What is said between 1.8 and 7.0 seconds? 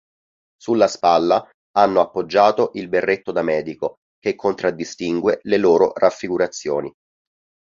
appoggiato il berretto da medico che contraddistingue le loro raffigurazioni.